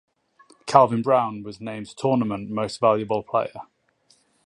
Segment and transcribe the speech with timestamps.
[0.65, 3.61] Calvin Brown was named Tournament Most Valuable Player.